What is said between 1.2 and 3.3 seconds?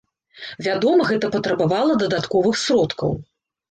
патрабавала дадатковых сродкаў.